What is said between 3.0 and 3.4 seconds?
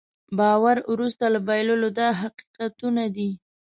دي.